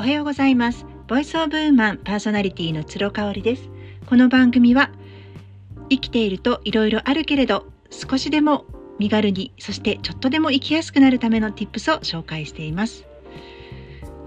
[0.00, 0.86] おはようございます。
[1.08, 3.68] ボイスオブウーマンパーソナリティの鶴香織です。
[4.06, 4.90] この番組は
[5.90, 8.64] 生きているといろいろあるけれど少しでも
[8.98, 13.04] 身軽にそしてちょっとでも生きやすくなるための tips を紹介しています。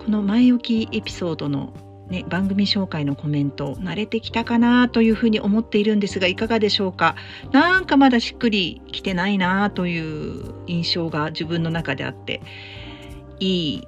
[0.05, 1.73] この前置きエピソードの
[2.07, 7.15] ね、番組紹介のコメント慣れてきたかなというふうに思っているんですがいかがでしょうか？
[7.51, 12.43] なんかまだしっくりきてないなという印象が自分の中であって
[13.39, 13.87] いい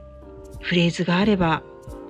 [0.62, 1.62] フレーズがあれば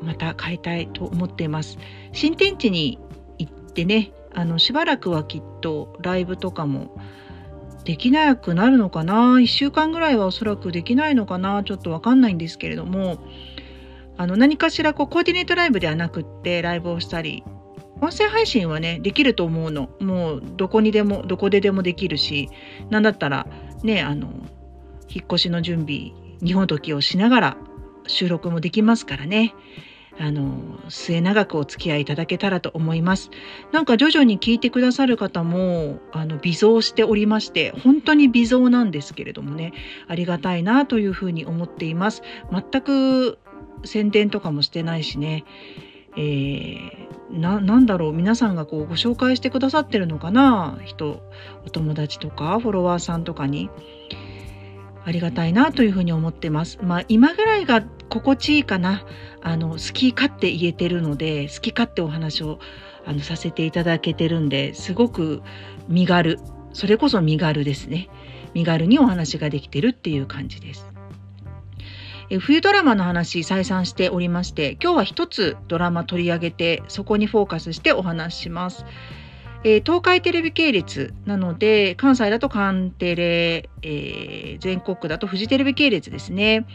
[0.02, 1.78] また変えたいと思っています。
[2.12, 3.00] 新天地に
[3.38, 6.98] 行ってねあのしばらくはきっとライブとかも
[7.86, 9.36] できなくなるのかな。
[9.38, 11.64] 1週間ぐらいはおそらくできないのかな。
[11.64, 13.18] ちょっとわかんないんですけれども。
[14.18, 17.44] あの何かしらこうコーディネートライブではなくってライブをしたり
[18.02, 19.90] 音声配信はねできると思うの。
[20.00, 22.50] もうどこにでもどこででもできるし
[22.90, 23.48] 何だったら
[23.84, 24.28] ねあの
[25.10, 26.12] 引っ越しの準備
[26.44, 27.58] 日本時をしながら
[28.08, 29.54] 収録もできますからね。
[30.18, 33.32] あの末永くお付き合いいただけたらと思います。
[33.74, 39.74] なんか徐々に聞いてくださる方もあの微増しておりまして本当に微増なんですけれどもね。
[40.08, 42.22] ありがたいなというふうに思っています。
[42.50, 43.40] 全く
[43.84, 45.44] 宣伝とかもしてないしね、
[46.16, 48.14] えー、なんだろう。
[48.14, 50.80] 皆さんがこうご紹介してくださってるのかな？
[50.86, 51.24] 人
[51.66, 53.70] お友達とかフォロワーさんとかに。
[55.06, 56.80] ありがたいなというふうに思ってます。
[56.82, 59.06] まあ今ぐらいが心地いいかな
[59.42, 62.60] あの好き勝手言えてるので好き勝手お話を
[63.06, 65.42] あのさせていただけてるんですごく
[65.88, 66.40] 身軽
[66.74, 68.10] それこそ身軽ですね
[68.54, 70.88] 身軽にお話ができてるっていう感じです。
[72.32, 78.86] え冬ドラマの話再三しておりまして今日は一つドラマ取り上げてそこにフォーカスしてお話しします。
[79.66, 86.68] えー、東海テレビ系列なので関西だと関テレ、えー、全国区だとフジテレビ系列ですね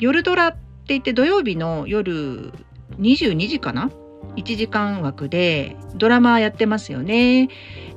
[0.00, 2.52] 夜ドラって言って土曜日の夜
[2.98, 3.90] 22時かな
[4.36, 7.48] ？1時間枠でドラマやってますよね。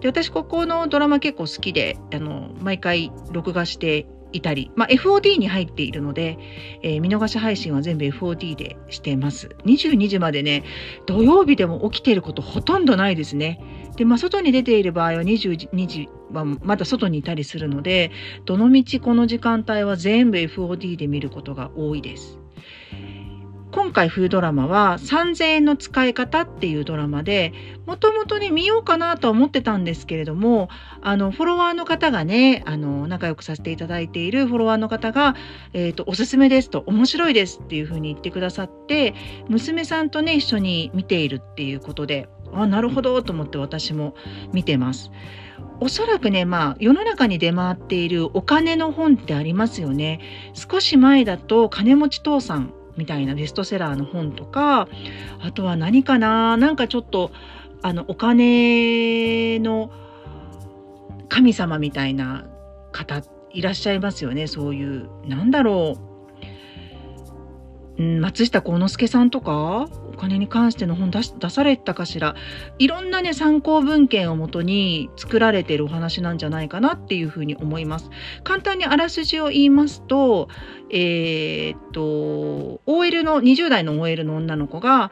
[0.02, 6.38] で私ここのドラマ結構好きであの毎回録画していたり、まあ、FOD に入っているので、
[6.84, 9.56] えー、見逃し配信は全部 FOD でしてます。
[9.66, 10.64] 22時までね、
[11.06, 13.60] 土曜日でも起きてることほとんどないですね。
[13.96, 18.12] で、まあ、外に出ている場合は22時はまだ外にいたりするので、
[18.46, 22.40] どのみちこの時間帯は全部 FOD で見ることが多いです。
[23.72, 27.54] 今回冬ドラマは3000円の使い方っていうドラマで
[27.86, 30.70] もともとね見ようかなとは思ってたんですけれども
[31.02, 35.36] あのフォロワーの方がねあの仲良くさせていただいているフォロワーの方が、
[35.74, 39.14] えーと、おすすめですと面白いですっていうふうに言ってくださって
[39.50, 44.16] 娘さんとね一緒に見ているっていうことであなるほどと思って私も
[44.54, 45.12] 見てます。
[45.82, 50.22] おそらくね、まあ、世の中に出回っているお金の本ってありますよね。
[50.54, 54.88] 少し前だと金持ち父さんみたいなベストセラーの本とか
[55.42, 57.32] あとは何かななんかちょっと
[57.82, 59.92] あのお金の
[61.30, 62.48] 神様みたいな
[62.92, 64.48] 方いらっしゃいますよね。
[64.48, 66.15] そういうなんだろう、
[67.98, 72.36] うん、松下幸之助さんとかお金に関しての本出出されたかしら
[72.80, 78.10] いろんなね参考文献をもとに作られているお話なんじゃないかなっていうふうに思います。
[78.44, 80.50] 簡単にあらすじを言いますと
[80.90, 85.12] えー、っと OL の20代の OL の女の子が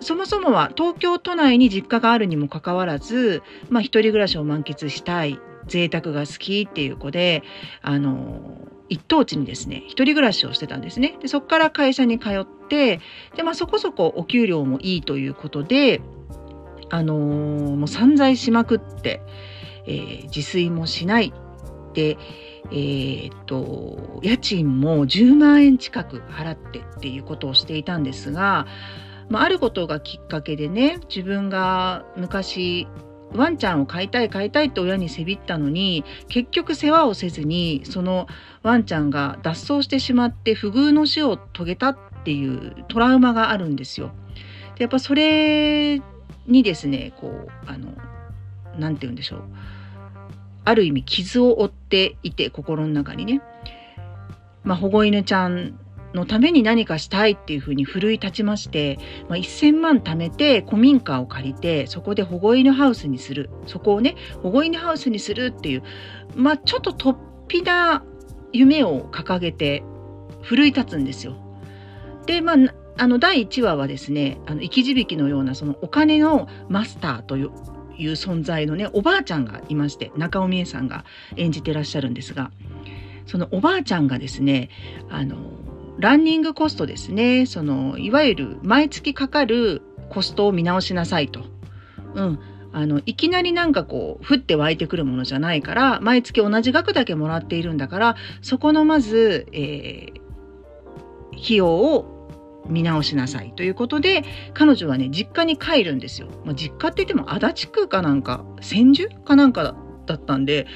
[0.00, 7.42] そもそもは東京都内に実家があるにもかかわらず、まあ、一人暮らしを満喫したい贅沢が好きっていう子で
[7.80, 11.16] あの一等地にですね一人暮らしをしてたんですね。
[11.20, 13.00] でそこから会社に通って
[13.36, 16.00] で、まあ、そこそこお給料もいいということで
[16.90, 19.22] あのー、もう散財しまくって、
[19.86, 21.32] えー、自炊もしない
[21.94, 22.18] で
[22.70, 28.66] えー、っと家賃も10万円近く払ってっていうことをしていたんですが、
[29.28, 32.88] まあ、あることがきっかけでね自分が昔
[33.34, 38.28] ワンちゃんを飼いたい飼いたいって親にせびったのに結局世話をせずにその
[38.62, 44.12] ワンちゃんが脱走してしまって不遇の死を遂げたっていうトラウマがあるんですよ。
[44.76, 46.00] でやっぱそれ
[46.46, 47.92] にですねこうあの
[48.78, 49.42] 何て言うんでしょう
[50.64, 53.42] ある意味傷を負っていて心の中にね、
[54.62, 55.78] まあ、保護犬ちゃん
[56.14, 65.82] のために何かしたいっていうふうに奮い立ちまして、まあ、1,000万貯めて古民家を借りてそこで保護犬ハウスにするそこをね保護犬ハウスにするっていう
[66.34, 67.16] まあちょっと突
[67.48, 68.04] 飛な
[68.52, 69.82] 夢を掲げて
[70.42, 71.36] 奮い立つんですよ。
[72.26, 72.56] でまあ
[72.96, 77.50] あの第1話はですね生き字引のようなそのお金のマスターという
[77.98, 81.04] 存在のねおばあちゃんがいまして中尾美恵さんが
[81.36, 82.52] 演じてらっしゃるんですが
[83.26, 84.70] そのおばあちゃんがですね
[85.10, 85.36] あの
[86.04, 89.80] ランニングコストですねそのいわゆる毎月かかる
[90.10, 91.44] コストを見直しなさいと。
[92.14, 92.38] うん、
[92.74, 102.28] あのいきなりなんかこう降って湧いてくるものじゃないから毎月同じ額だけもらっているんだからそこのまず、えー、費用を
[102.68, 106.28] 見直しなさいということで彼女はね実家に帰るんですよ。
[106.44, 109.74] まあ、実家って言っても足立区かなんか千住かなんか
[110.04, 110.66] だったんで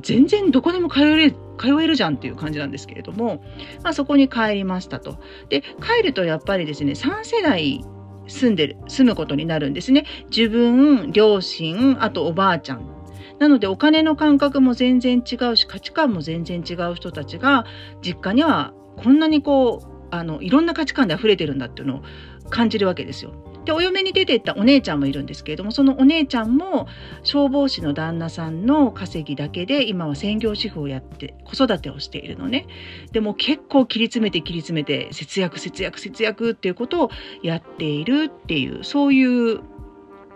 [0.00, 3.42] 全然どこでも通え通えるじゃんっていう感じなんですけれども、
[3.82, 5.18] まあ、そこに帰りましたと。
[5.48, 7.84] で帰るとやっぱりですね3世代
[8.28, 10.04] 住んでる住むことになるんですね。
[10.34, 12.96] 自分両親あとおばあちゃん
[13.38, 17.66] なのでお金の感覚も全然違うし価値観も全然違う人たちが
[18.02, 22.02] 実家にはこんなにこうあのいろんな価値観で溢れてるんだっていうのを
[22.50, 23.32] 感じるわけですよ。
[23.66, 26.86] でお嫁に出ていったお姉ちゃんもいるんですけれどもそのお姉ちゃんも
[27.24, 32.68] 消防士の旦那さんの稼ぎだけで今は専業主婦をやって子育てをしているのね
[33.10, 37.10] でも結構切り詰めて切り詰めて節約節約節約っていうことを
[37.42, 39.60] やっているっていうそういう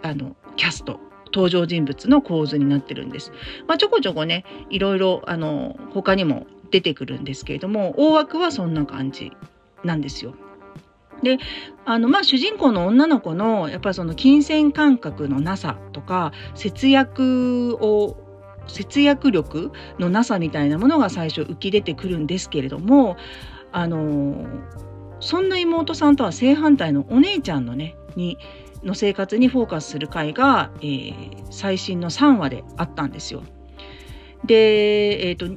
[0.03, 3.31] あのキャスト登場人物の構図になってるんです。
[3.69, 9.33] まあ、ちょこちょこねいろいろあの他にも出てくるんですけれども大枠はそんな感じ
[9.85, 10.35] なんですよ。
[11.23, 11.38] で
[11.85, 18.17] あのまあ主人公の女の子のやっぱりその金銭感覚のなさとか節約を
[18.67, 23.17] 節約力のなさみたいなものが最初浮き出てくるんですけれども
[23.73, 24.47] あの
[25.21, 28.38] そんな妹さんとは正反対のお姉ちゃんのねに
[28.83, 33.43] の生活にフォーカスする回が、えー、最新の3話であったんですよ。
[34.44, 35.55] で、えーと、と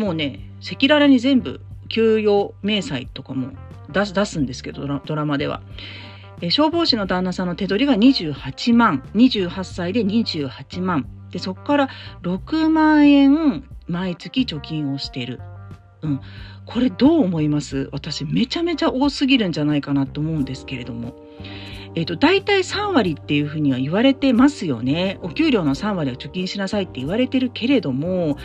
[0.00, 1.60] もうね赤裸々に全部
[1.92, 3.52] 給与明細とかも
[3.92, 5.62] 出す出すんですけどドラマでは。
[6.40, 9.04] え消防士の旦那さんの手取りが28万。
[9.14, 11.06] 28歳で28万。
[11.30, 11.88] でそこから
[12.22, 15.40] 6万円毎月貯金をしている、
[16.02, 16.20] うん、
[16.66, 17.88] これどう思います？
[17.92, 21.14] 私めちゃめちゃ多すぎるんじゃないかなと思うんですけれども。
[21.94, 25.18] えーと、大体3割っていうふうには言われてますよね。
[25.20, 28.38] お給料の3割は貯金しなさいって言われてるけれども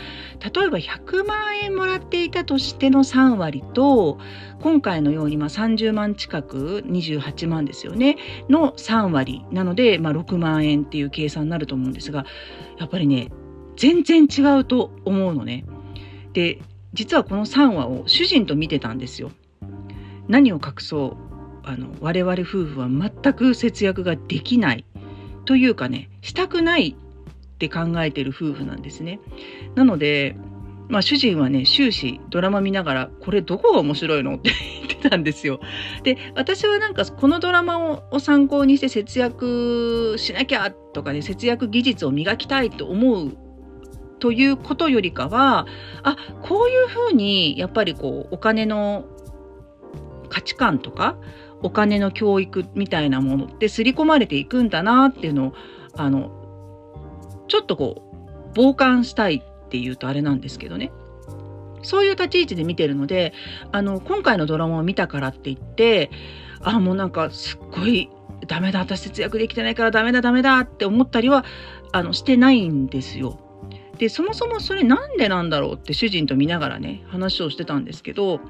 [0.54, 4.18] 例えば100万円もらっていたとしての3割と
[4.60, 8.16] 今回のようにまあ30万近く28万ですよね
[8.50, 12.26] の3割なので、まあ、6万円っていう計算になると思うんですが
[12.78, 13.30] やっぱりね
[13.76, 15.64] 全然違うと思うのね。
[16.34, 16.60] で
[16.92, 19.30] 実はこの3話を主人と見てたんですよ。
[20.28, 21.27] 何を隠そう？
[21.68, 24.86] あの我々夫婦は全く節約ができない
[25.44, 29.20] というかねしたくないって考えてる夫婦なんですね。
[29.74, 30.34] なので、
[30.88, 35.60] まあ、主人はね終始ドラマ見ながら「これどこが面白いの?」って言ってたんですよ。
[36.04, 43.36] で私はなんかこのドラマを参考にして節約しなきゃとかね節約技術を磨きたいと思う
[44.20, 45.66] ということよりかは
[46.02, 49.04] あこういうふうにやっぱりこうお金の
[50.30, 51.16] 価値観とか
[51.62, 55.52] お金の教育みたいなものって刷り込まれていくんだなっていうのを
[55.94, 56.30] あの
[57.48, 58.02] ちょっとこ
[58.54, 60.92] う傍観したいっていうとあれなんですけどね
[61.82, 63.32] そういう立ち位置で見てるので
[63.72, 66.10] あの今回のドラマを見たからって言って
[66.60, 68.10] あもうなんかすっごい
[68.46, 71.44] ダメだ私節約できてないからダメだダメだって思ったりは
[71.92, 73.38] あのしてないんですよ。
[73.98, 78.40] でそもそもそれなんでなんだろうって主人と見ながらね話をしてたんですけど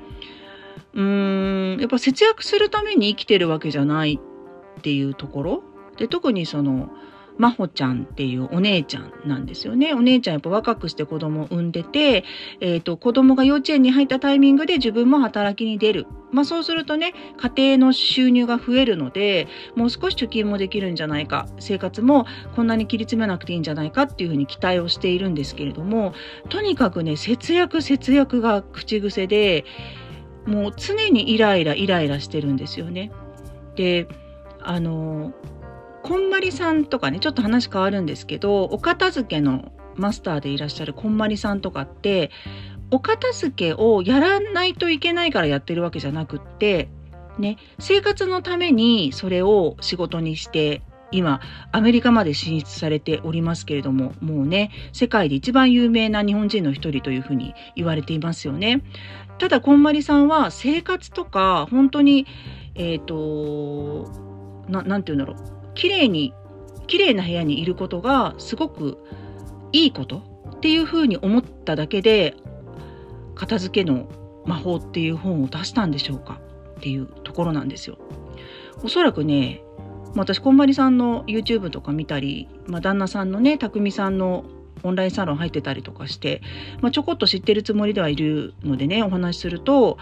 [0.95, 4.19] うーんやっぱ節約するために生きてるわけじゃない
[4.79, 5.63] っていうところ？
[5.97, 6.91] で特にその
[7.39, 9.95] 真帆ちゃんっていうお姉ちゃんなんですよね。
[9.95, 12.25] お姉ちゃんやっぱ若くして子供を産んでて、
[12.61, 16.07] えっ、ー、と、子供が幼稚園に入ったタイミングで自分も働きに出る。
[16.33, 22.27] まあそうするとね、家庭の収入が増えるので、もう少し貯金もできるんじゃないか、生活も
[22.57, 26.15] こんなに切り詰めなくていいんじゃないかっていうふうに期待をしているんですけれども、
[26.49, 29.65] とにかくね、節約節約が口癖で、
[30.47, 33.11] もう常にイライライライラしてるんですよね。
[33.75, 34.09] で
[34.61, 35.33] あの
[36.03, 42.31] こんまりさんとかねちょっと話変わるんですけどお片付けのマスターでいらっしゃるこんまりさんとかって
[42.91, 46.89] お片付けをやらないといけないからやってるわけじゃなくって
[47.39, 51.41] ね生活のためにそれを仕事にして今
[51.73, 58.83] アメリカまで進出されておりますけれどももうね世界で一番有名な日本人の一人というふうに言われていますよね。
[59.39, 62.27] ただこんまりさんは生活とか本当に
[62.75, 64.11] えっ、ー、と
[64.69, 66.35] 何て言うんだろう綺麗に
[66.87, 68.99] 綺麗な部屋にいることがすごく
[69.73, 70.23] いいこと
[70.57, 72.35] っていうふうに思っただけで
[73.35, 74.09] 片付けの
[74.45, 76.41] 魔法っていう本を出したんでしょうか
[76.79, 77.99] っていうところなんですよ。
[78.83, 79.63] おそらくね
[80.15, 84.45] 私こんまりさんの YouTube とか見たり、まあ、旦那さんのね匠さんの
[84.83, 86.41] オンラインサロン入ってたりとかして、
[86.81, 89.99] まあ、ちょこっと知ってるつもりではいるのでねお話しすると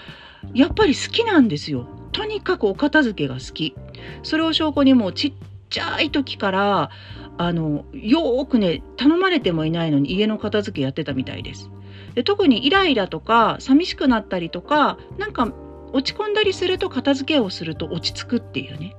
[0.54, 1.88] やっぱり好きなんですよ。
[2.12, 3.74] とにかくお片付けが好き。
[4.22, 5.32] それを証拠にもうちっ
[5.70, 6.90] ちゃい時から
[7.38, 11.70] あのよーくね頼まれてもいないのに家の片付けやってたみたいです。
[12.14, 15.52] で特にイライラとか寂しくなったりとかなんか
[15.92, 18.94] 落ち込んだりすると片付けをすると落ち着くっていうね。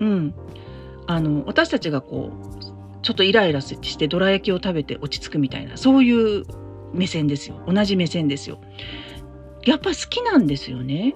[0.00, 0.34] うん。
[1.06, 6.44] あの私たちがこうちょっとイライラしてどら焼きを食べて落ち着くみたいなそういう
[6.92, 7.60] 目線ですよ。
[7.66, 8.58] 同じ目線ですよ。
[9.64, 11.14] やっぱ好きなんですよね。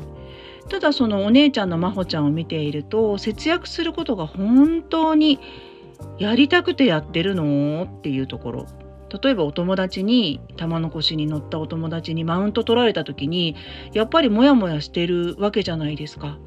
[0.69, 5.41] ただそのお姉ちゃんの真帆ちゃんを見ていると節約することが本当に
[6.19, 8.67] やりたくてやってるのっていうところ。
[9.23, 13.57] 例えばお友達に玉の腰に乗ったお友達にマウント取られた時に
[13.93, 16.39] やっぱりモヤモヤしてるわけじゃないですか。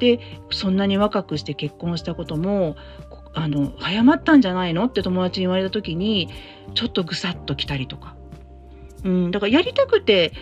[0.00, 0.18] で
[0.50, 2.74] そんなに若くして結婚したことも
[3.34, 4.86] あの早まったんじゃないの？
[4.86, 6.28] って友達に言われた時に
[6.74, 8.16] ちょっとぐさっと来たりとか、
[9.04, 10.32] うん、だからやりたくて、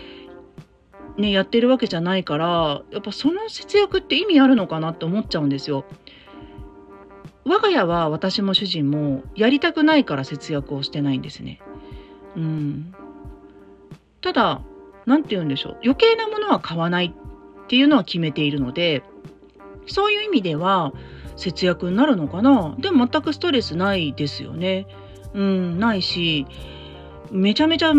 [1.17, 5.85] ね、やってるわけじゃないからやっぱその節約って意味あるのかなって思っちゃうんですよ。
[7.45, 11.59] 我が家は私も主人もやりたくないから節約をしてないんですね。
[12.35, 12.93] うん、
[14.21, 14.61] ただ
[15.05, 19.03] 何て言うんでしょう余計なものは買わないっていうのは決めているので
[19.87, 20.93] そういう意味では
[21.35, 22.75] 節約になるのかな？
[22.79, 24.87] でも全くストレスないですよね。
[25.33, 26.45] うん、ないし、
[27.31, 27.93] めちゃめちゃ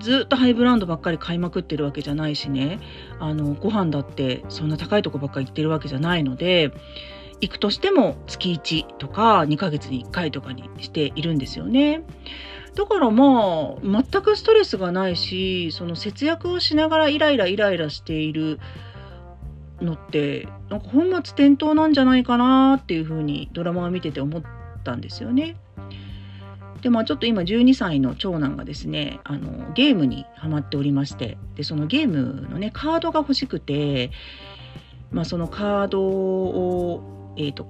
[0.00, 2.80] ずっとハイブランドばっかり買いまくってるわけじゃないしね、
[3.18, 6.72] あの、ご飯だってそんな高いとこばっかり行ってるわけじゃないので、
[7.40, 12.02] 行くとしても月1とか2ヶ月に1回とかにしているんですよね。
[12.74, 18.58] だからまあ、全くストレスがないし、その節約をしながらイライライライラしている
[19.80, 24.42] のってなんか本末転倒なんじゃないかなっていうふうにドラマを見てて思っ
[24.84, 25.56] たんですよね。
[26.80, 34.10] でまあちょっと今12歳の長男がですねあのゲームにハマっておりましてでそのゲームのねカードが欲しくて、
[35.10, 37.66] まあ、そのカードを、えーと、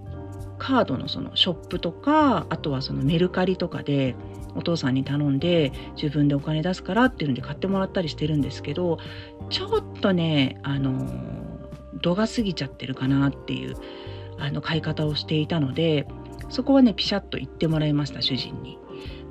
[0.58, 4.14] カードのそのショップとかあとはそのメルカリとかで
[4.54, 8.98] お父さんに頼んで自分でお金出すからっていうので買ってもらったりしてるんですけど
[9.48, 11.49] ちょっとねあの
[11.94, 13.76] 度が過ぎちゃってるかなっていう
[14.38, 16.06] あの買い方をしていたので
[16.48, 18.78] そこはねピシャッと言ってもらいました主人に。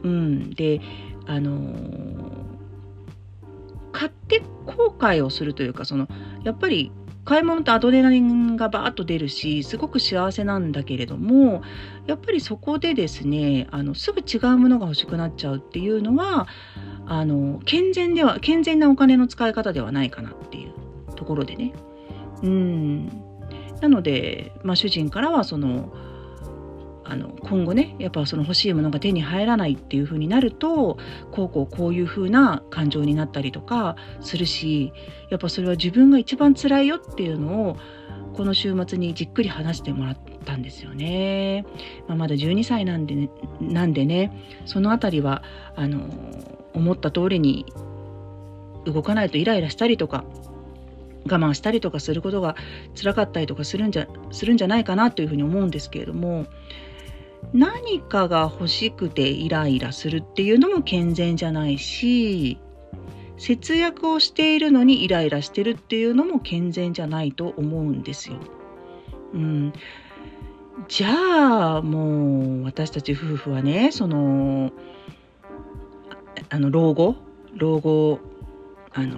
[0.03, 0.79] うん、で
[1.27, 2.31] あのー、
[3.91, 6.07] 買って後悔をするというかその
[6.43, 6.91] やっぱり
[7.25, 11.61] 買い物ってアドレナリンがバーッと出るしすごく幸せなんだけれども
[12.07, 16.47] やっぱりそこでですねあのすぐ違うものが欲しくなっちゃうっていうのは
[17.05, 21.73] あの健全では健全なお金の使い方ではないかなっていうところでね
[22.43, 23.23] うん
[23.81, 25.93] なので、まあ、主人からはその
[27.09, 30.99] あの今後ねやっぱその欲しいものが手に入らないっていう風になると
[31.31, 34.93] こうこうこういう風な感情になったりとかするし
[35.31, 37.77] やっぱそれは自分が一番辛いよっていうのを
[38.33, 41.65] この週末にじっくり話してもらったんですよね。
[42.07, 43.29] まあ、まだ12歳なんでね
[43.59, 44.31] なんでね
[44.65, 45.41] その辺りは
[45.75, 45.99] あの
[46.73, 47.65] 思った通りに
[48.85, 50.25] 動かないとイライラしたりとか
[51.25, 52.55] 我慢したりとかすることが
[52.95, 56.45] 辛かったりとかするんじゃするんじゃないかなというふうに思うんですけれども
[57.53, 62.59] 何かが欲しくてイライラするっていうのも健全じゃないし
[63.37, 68.37] 節約をしているのにイライラしてるっていうのも健全じゃないと思うんですよ。
[69.33, 69.73] うん、
[70.89, 74.71] じゃあもう私たち夫婦はねその
[76.49, 77.15] あの老後？
[77.55, 78.19] 老後
[78.93, 79.17] あの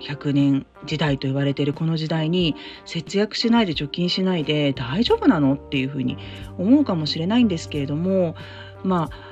[0.00, 5.54] 100年時代と言われているこの時代に節約しないで貯金しないで大丈夫なの？
[5.54, 6.16] っていうふうに
[6.56, 8.36] 思うかもしれないんですけれども
[8.84, 9.28] まあ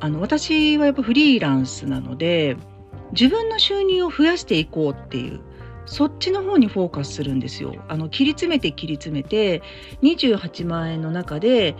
[0.00, 2.56] あの私はやっぱフリーランスなので
[3.12, 5.40] 自分の収入を増やしていこうっていう
[5.86, 7.74] そっちの方にフォーカスするんですよ。
[7.88, 9.62] あの切り詰めて切り詰めて
[10.02, 11.76] 28万円の中で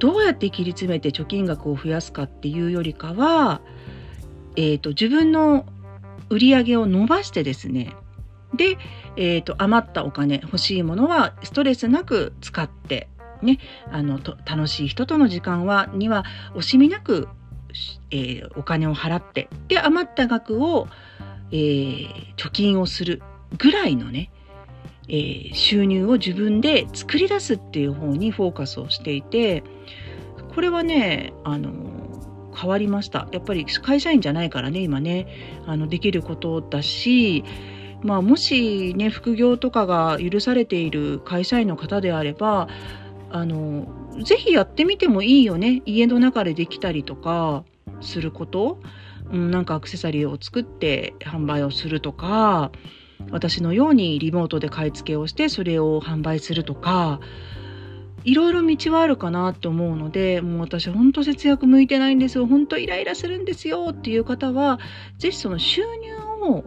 [0.00, 3.60] どうやって切り詰めて貯金額を増やすかっていうよりかは、
[4.56, 5.64] えーと自分の
[6.30, 7.94] 売り上げを伸ばしてですね
[8.54, 8.78] で、
[9.16, 13.08] えーと、余ったお金欲しいものはストレスなく使って
[13.42, 13.58] ね
[13.90, 17.28] あのと楽しい人との時間はには惜しみなく、
[18.10, 20.88] えー、お金を払ってで余った額を、
[21.50, 23.22] えー、貯金をする
[23.58, 24.30] ぐらいのね、
[25.08, 29.62] えー、収入を自分で作り出すっていう方にフォーカスをしていて
[30.54, 31.70] これはねあの
[32.56, 33.28] 変わりました。
[33.32, 35.26] やっぱり会社員じゃないからね今ね。
[35.66, 37.44] あのできることだし
[38.02, 42.68] まあ、もしね副業とかが許されている会社員の方であれば
[43.30, 43.86] あの
[44.22, 45.82] ぜひやってみてもいいよね。
[45.86, 47.64] 家の中でできたりとか
[48.00, 48.78] すること、
[49.32, 52.70] うん、なんかアクセサリーを作って販売をするとか
[53.30, 57.20] 私のようにリモートで買い付けをしてそれを販売するとか
[58.26, 62.46] いろいろ道はあるかなと思うのでもう私ほんと節約向いてないんですよ。
[62.46, 64.80] ほんとイライラするんですよっていう方は
[65.16, 66.64] 是非その収入を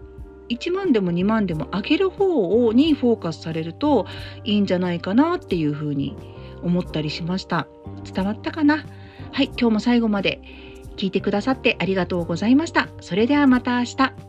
[0.49, 4.07] 1万でも2万でも上げる方にフォーカスされると
[4.45, 6.15] いいんじゃないかなっていうふうに
[6.63, 7.67] 思ったりしました。
[8.11, 8.85] 伝わったかな？
[9.33, 10.41] はい今日も最後まで
[10.95, 12.87] 聞いてくださってありがとうございました。
[13.01, 14.28] それではまた明日。